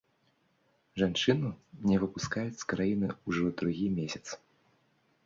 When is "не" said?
1.91-1.99